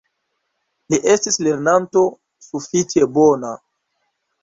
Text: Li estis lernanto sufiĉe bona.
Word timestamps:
Li 0.93 0.99
estis 1.17 1.37
lernanto 1.49 2.05
sufiĉe 2.49 3.11
bona. 3.19 3.57